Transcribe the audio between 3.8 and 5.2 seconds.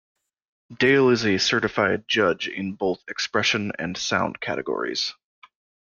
Sound Categories.